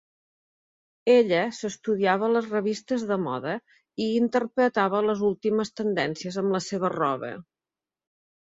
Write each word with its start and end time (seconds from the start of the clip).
Ella 1.15 1.41
s'estudiava 1.57 2.29
les 2.37 2.47
revistes 2.55 3.05
de 3.11 3.17
moda 3.27 3.53
i 4.07 4.07
interpretava 4.23 5.03
les 5.11 5.23
últimes 5.31 5.73
tendències 5.83 6.41
amb 6.45 6.57
la 6.59 6.63
seva 6.73 6.93
roba. 6.97 7.35